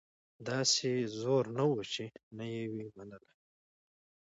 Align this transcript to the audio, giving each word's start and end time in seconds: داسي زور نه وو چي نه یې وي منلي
داسي 0.47 0.93
زور 1.21 1.45
نه 1.57 1.63
وو 1.69 1.81
چي 1.93 2.05
نه 2.37 2.45
یې 2.53 2.63
وي 2.73 2.85
منلي 2.97 3.31